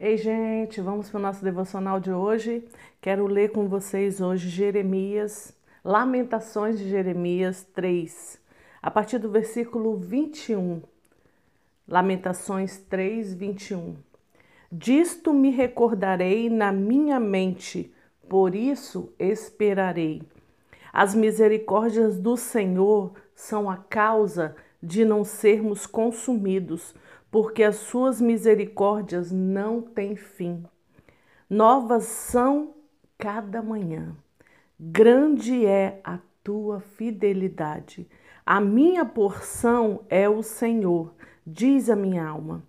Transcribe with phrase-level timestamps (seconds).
[0.00, 2.64] Ei, gente, vamos para o nosso devocional de hoje.
[3.00, 5.52] Quero ler com vocês hoje Jeremias,
[5.84, 8.40] Lamentações de Jeremias 3,
[8.80, 10.82] a partir do versículo 21.
[11.88, 13.96] Lamentações 3, 21.
[14.70, 17.92] Disto me recordarei na minha mente,
[18.28, 20.22] por isso esperarei.
[20.92, 26.94] As misericórdias do Senhor são a causa de não sermos consumidos
[27.30, 30.64] porque as suas misericórdias não têm fim.
[31.48, 32.74] Novas são
[33.16, 34.16] cada manhã.
[34.78, 38.08] Grande é a tua fidelidade.
[38.46, 41.14] A minha porção é o Senhor,
[41.46, 42.62] diz a minha alma.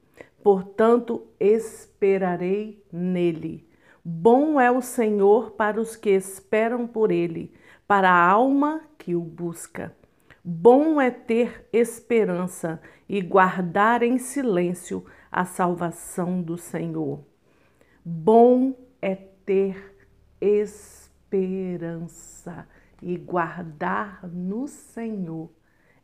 [0.43, 3.69] Portanto, esperarei nele.
[4.03, 7.53] Bom é o Senhor para os que esperam por ele,
[7.87, 9.95] para a alma que o busca.
[10.43, 17.23] Bom é ter esperança e guardar em silêncio a salvação do Senhor.
[18.03, 19.95] Bom é ter
[20.39, 22.67] esperança
[23.01, 25.49] e guardar no Senhor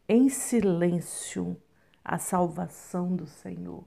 [0.07, 1.57] em silêncio
[2.03, 3.83] a salvação do Senhor.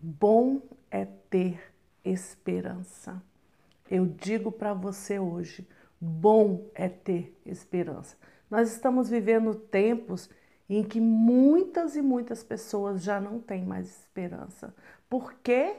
[0.00, 1.72] Bom é ter
[2.04, 3.22] esperança.
[3.90, 5.66] Eu digo para você hoje,
[6.00, 8.16] bom é ter esperança.
[8.50, 10.28] Nós estamos vivendo tempos
[10.68, 14.74] em que muitas e muitas pessoas já não têm mais esperança.
[15.08, 15.76] Por quê?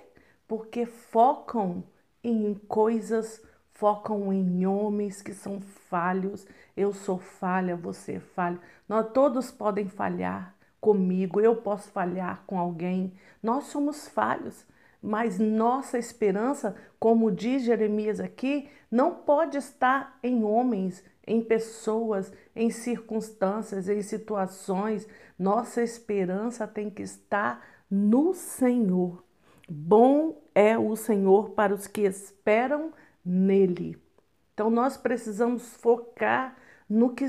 [0.48, 1.84] Porque focam
[2.24, 3.42] em coisas,
[3.72, 6.48] focam em homens que são falhos.
[6.76, 8.60] Eu sou falha, você é falho.
[8.88, 13.14] Nós todos podem falhar comigo, eu posso falhar com alguém.
[13.42, 14.66] Nós somos falhos,
[15.02, 22.70] mas nossa esperança, como diz Jeremias aqui, não pode estar em homens, em pessoas, em
[22.70, 25.08] circunstâncias, em situações.
[25.38, 29.24] Nossa esperança tem que estar no Senhor.
[29.68, 33.98] Bom é o Senhor para os que esperam nele.
[34.54, 36.56] Então nós precisamos focar
[36.90, 37.26] no que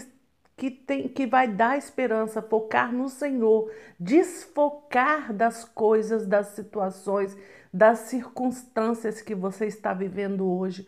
[0.57, 7.37] que tem que vai dar esperança, focar no Senhor, desfocar das coisas, das situações,
[7.73, 10.87] das circunstâncias que você está vivendo hoje,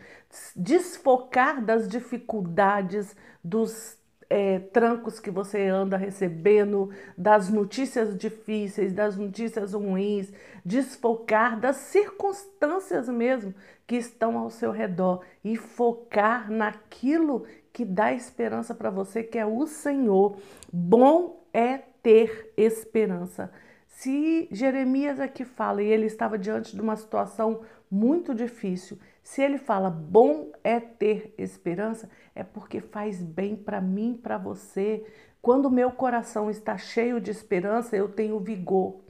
[0.56, 3.14] desfocar das dificuldades,
[3.44, 3.98] dos
[4.30, 10.32] é, trancos que você anda recebendo, das notícias difíceis, das notícias ruins,
[10.64, 13.54] desfocar das circunstâncias mesmo
[13.86, 19.46] que estão ao seu redor e focar naquilo que dá esperança para você, que é
[19.46, 20.36] o Senhor.
[20.72, 23.50] Bom é ter esperança.
[23.86, 29.58] Se Jeremias aqui fala e ele estava diante de uma situação muito difícil, se ele
[29.58, 35.04] fala bom é ter esperança, é porque faz bem para mim, para você.
[35.42, 39.00] Quando meu coração está cheio de esperança, eu tenho vigor,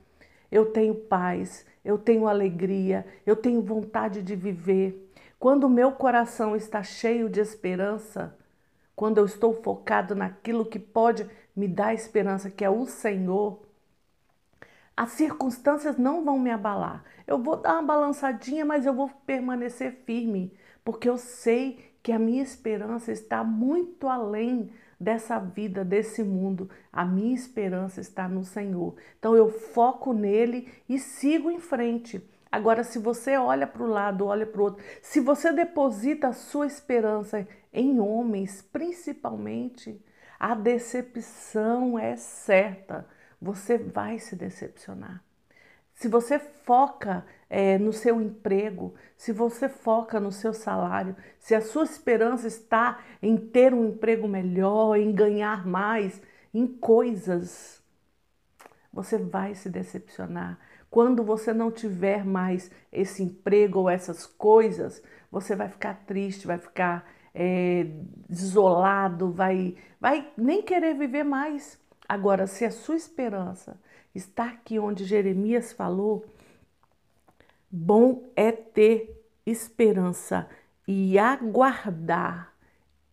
[0.51, 5.13] eu tenho paz, eu tenho alegria, eu tenho vontade de viver.
[5.39, 8.37] Quando meu coração está cheio de esperança,
[8.99, 13.61] quando eu estou focado naquilo que pode me dar esperança, que é o Senhor,
[14.97, 17.05] as circunstâncias não vão me abalar.
[17.25, 20.53] Eu vou dar uma balançadinha, mas eu vou permanecer firme,
[20.85, 26.69] porque eu sei que a minha esperança está muito além dessa vida, desse mundo.
[26.93, 28.97] A minha esperança está no Senhor.
[29.17, 32.21] Então eu foco nele e sigo em frente.
[32.51, 36.33] Agora, se você olha para o lado, olha para o outro, se você deposita a
[36.33, 37.47] sua esperança
[37.79, 40.03] em homens, principalmente,
[40.39, 43.07] a decepção é certa.
[43.41, 45.23] Você vai se decepcionar.
[45.95, 51.61] Se você foca é, no seu emprego, se você foca no seu salário, se a
[51.61, 56.21] sua esperança está em ter um emprego melhor, em ganhar mais,
[56.53, 57.81] em coisas,
[58.93, 60.59] você vai se decepcionar.
[60.91, 65.01] Quando você não tiver mais esse emprego ou essas coisas,
[65.31, 67.87] você vai ficar triste, vai ficar é,
[68.29, 71.79] isolado, vai, vai nem querer viver mais.
[72.09, 73.81] Agora, se a sua esperança
[74.13, 76.27] está aqui onde Jeremias falou,
[77.71, 80.49] bom é ter esperança
[80.87, 82.53] e aguardar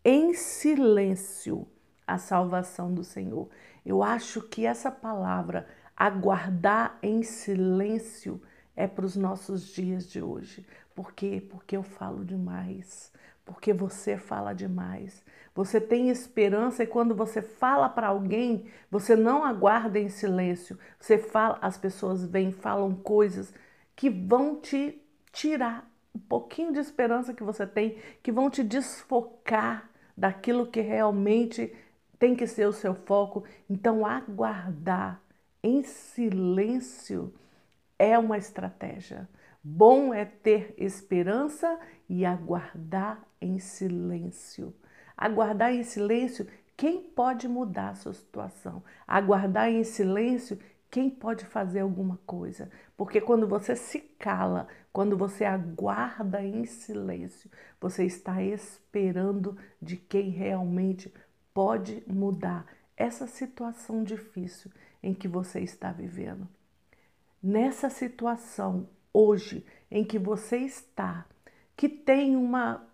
[0.03, 1.67] em silêncio
[2.07, 3.47] a salvação do Senhor.
[3.85, 8.41] Eu acho que essa palavra aguardar em silêncio
[8.75, 10.65] é para os nossos dias de hoje.
[10.93, 11.41] Por quê?
[11.49, 13.11] Porque eu falo demais,
[13.43, 15.23] porque você fala demais.
[15.53, 20.77] Você tem esperança e quando você fala para alguém, você não aguarda em silêncio.
[20.99, 23.53] Você fala, as pessoas vêm, falam coisas
[23.95, 25.01] que vão te
[25.31, 31.73] tirar um pouquinho de esperança que você tem, que vão te desfocar daquilo que realmente
[32.17, 33.43] tem que ser o seu foco.
[33.69, 35.21] Então, aguardar
[35.61, 37.33] em silêncio
[37.97, 39.27] é uma estratégia.
[39.63, 44.73] Bom é ter esperança e aguardar em silêncio.
[45.17, 46.47] Aguardar em silêncio
[46.77, 48.83] quem pode mudar a sua situação.
[49.07, 50.59] Aguardar em silêncio
[50.91, 52.69] quem pode fazer alguma coisa.
[52.95, 57.49] Porque quando você se cala, quando você aguarda em silêncio,
[57.81, 61.13] você está esperando de quem realmente
[61.53, 62.65] pode mudar
[62.95, 64.71] essa situação difícil
[65.01, 66.47] em que você está vivendo.
[67.47, 71.27] Nessa situação hoje em que você está,
[71.77, 72.87] que tem uma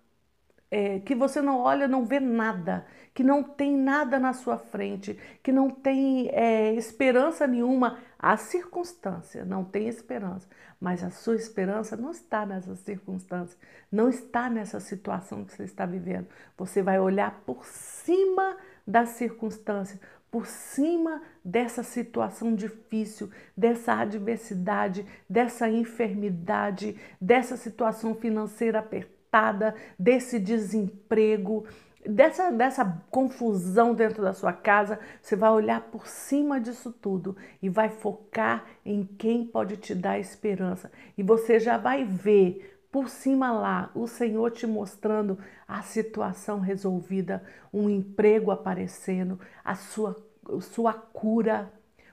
[0.70, 5.18] é, que você não olha, não vê nada, que não tem nada na sua frente,
[5.42, 8.00] que não tem é, esperança nenhuma.
[8.20, 10.50] A circunstância não tem esperança,
[10.82, 13.58] mas a sua esperança não está nessa circunstância,
[13.90, 16.28] não está nessa situação que você está vivendo.
[16.58, 19.98] Você vai olhar por cima da circunstância,
[20.32, 31.66] por cima dessa situação difícil, dessa adversidade, dessa enfermidade, dessa situação financeira apertada desse desemprego,
[32.06, 37.68] dessa, dessa confusão dentro da sua casa, você vai olhar por cima disso tudo e
[37.68, 40.90] vai focar em quem pode te dar esperança.
[41.18, 47.44] E você já vai ver por cima lá o Senhor te mostrando a situação resolvida,
[47.74, 50.16] um emprego aparecendo, a sua,
[50.60, 51.72] sua cura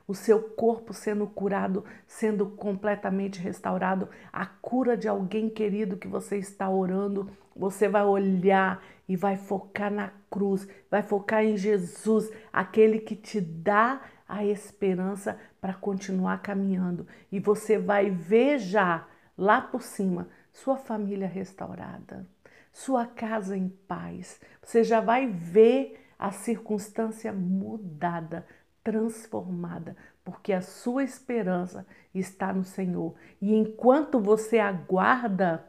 [0.09, 6.39] o seu corpo sendo curado, sendo completamente restaurado, a cura de alguém querido que você
[6.39, 13.01] está orando, você vai olhar e vai focar na cruz, vai focar em Jesus, aquele
[13.01, 17.07] que te dá a esperança para continuar caminhando.
[17.31, 20.27] E você vai ver já lá por cima
[20.63, 22.27] sua família restaurada,
[22.73, 24.41] sua casa em paz.
[24.63, 28.47] Você já vai ver a circunstância mudada
[28.83, 33.15] transformada, porque a sua esperança está no Senhor.
[33.41, 35.65] E enquanto você aguarda,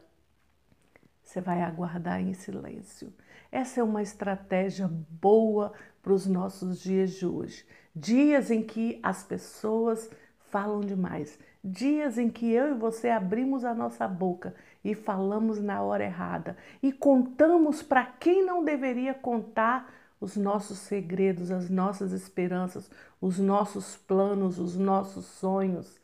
[1.21, 3.13] você vai aguardar em silêncio.
[3.51, 7.65] Essa é uma estratégia boa para os nossos dias de hoje.
[7.95, 10.09] Dias em que as pessoas
[10.49, 15.81] falam demais, dias em que eu e você abrimos a nossa boca e falamos na
[15.81, 16.57] hora errada.
[16.81, 22.89] E contamos para quem não deveria contar os nossos segredos, as nossas esperanças,
[23.21, 25.99] os nossos planos, os nossos sonhos.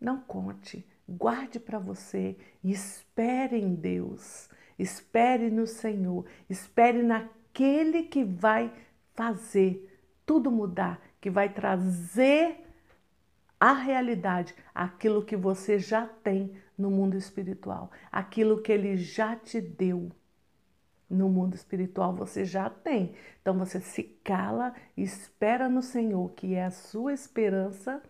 [0.00, 2.36] Não conte, guarde para você.
[2.62, 4.48] E espere em Deus,
[4.78, 8.72] espere no Senhor, espere naquele que vai
[9.14, 9.88] fazer
[10.24, 12.61] tudo mudar, que vai trazer
[13.62, 19.60] a realidade aquilo que você já tem no mundo espiritual, aquilo que ele já te
[19.60, 20.10] deu
[21.08, 23.14] no mundo espiritual você já tem.
[23.40, 28.02] Então você se cala, espera no Senhor, que é a sua esperança,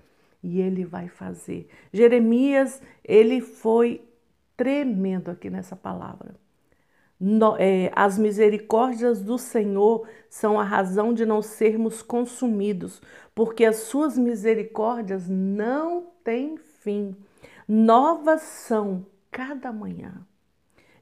[0.43, 1.69] e ele vai fazer.
[1.93, 4.09] Jeremias, ele foi
[4.57, 6.35] tremendo aqui nessa palavra.
[7.59, 13.01] É, as misericórdias do Senhor são a razão de não sermos consumidos,
[13.33, 17.15] porque as suas misericórdias não têm fim.
[17.69, 20.27] Novas são cada manhã.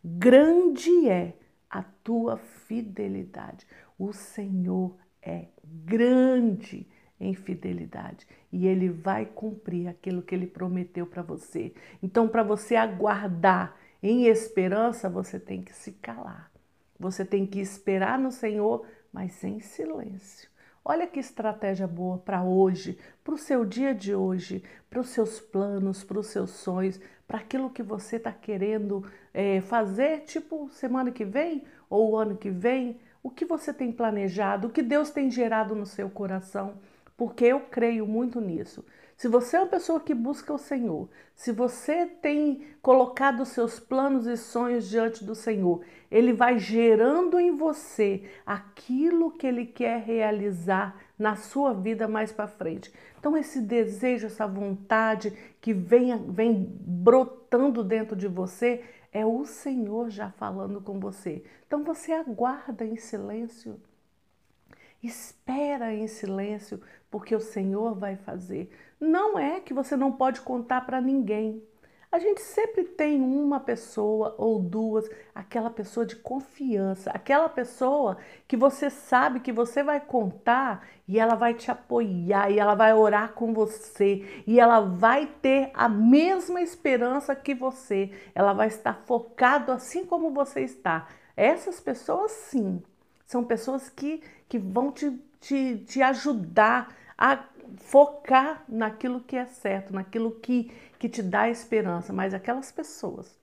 [0.04, 1.34] Grande é
[1.70, 3.66] a tua fidelidade.
[3.98, 6.86] O Senhor é grande
[7.18, 11.72] em fidelidade e ele vai cumprir aquilo que ele prometeu para você.
[12.02, 16.50] Então, para você aguardar em esperança, você tem que se calar.
[16.98, 20.48] Você tem que esperar no Senhor, mas em silêncio.
[20.84, 25.38] Olha que estratégia boa para hoje, para o seu dia de hoje, para os seus
[25.38, 26.98] planos, para os seus sonhos,
[27.28, 32.36] para aquilo que você está querendo é, fazer, tipo semana que vem ou o ano
[32.36, 36.78] que vem, o que você tem planejado, o que Deus tem gerado no seu coração,
[37.16, 38.84] porque eu creio muito nisso.
[39.20, 44.26] Se você é uma pessoa que busca o Senhor, se você tem colocado seus planos
[44.26, 50.98] e sonhos diante do Senhor, Ele vai gerando em você aquilo que Ele quer realizar
[51.18, 52.90] na sua vida mais para frente.
[53.18, 60.08] Então, esse desejo, essa vontade que vem, vem brotando dentro de você, é o Senhor
[60.08, 61.44] já falando com você.
[61.66, 63.78] Então, você aguarda em silêncio.
[65.02, 66.80] Espera em silêncio,
[67.10, 68.70] porque o Senhor vai fazer.
[69.00, 71.62] Não é que você não pode contar para ninguém.
[72.12, 78.56] A gente sempre tem uma pessoa ou duas, aquela pessoa de confiança, aquela pessoa que
[78.56, 83.32] você sabe que você vai contar e ela vai te apoiar e ela vai orar
[83.34, 88.10] com você e ela vai ter a mesma esperança que você.
[88.34, 91.06] Ela vai estar focado assim como você está.
[91.36, 92.82] Essas pessoas, sim,
[93.24, 97.42] são pessoas que, que vão te, te, te ajudar a
[97.76, 103.40] focar naquilo que é certo, naquilo que que te dá esperança, mas aquelas pessoas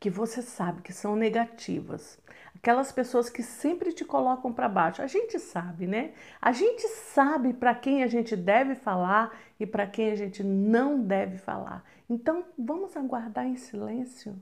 [0.00, 2.18] que você sabe que são negativas,
[2.56, 5.00] aquelas pessoas que sempre te colocam para baixo.
[5.00, 6.12] A gente sabe, né?
[6.42, 11.00] A gente sabe para quem a gente deve falar e para quem a gente não
[11.00, 11.84] deve falar.
[12.08, 14.34] Então, vamos aguardar em silêncio.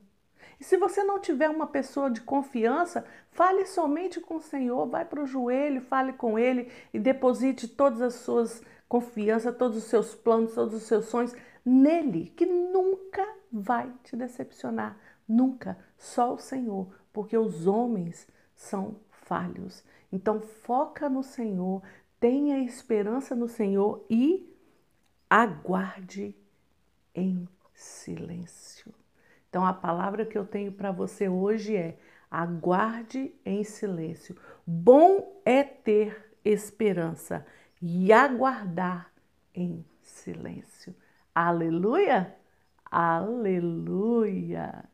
[0.61, 5.05] E se você não tiver uma pessoa de confiança, fale somente com o Senhor, vai
[5.05, 10.15] para o joelho, fale com Ele e deposite todas as suas confianças, todos os seus
[10.15, 11.35] planos, todos os seus sonhos
[11.65, 14.97] nele, que nunca vai te decepcionar.
[15.29, 19.85] Nunca, só o Senhor, porque os homens são falhos.
[20.11, 21.83] Então foca no Senhor,
[22.19, 24.57] tenha esperança no Senhor e
[25.29, 26.35] aguarde
[27.15, 28.98] em silêncio.
[29.49, 31.99] Então a palavra que eu tenho para você hoje é:
[32.31, 34.37] aguarde em silêncio.
[34.67, 37.47] Bom é ter esperança
[37.81, 39.12] e aguardar
[39.55, 40.95] em silêncio.
[41.35, 42.37] Aleluia!
[42.90, 44.85] Aleluia!